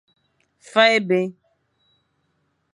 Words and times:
Fakh 0.69 0.91
ébi. 0.97 1.21